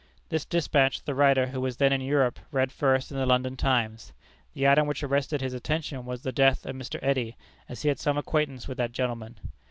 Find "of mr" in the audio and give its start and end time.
6.65-6.97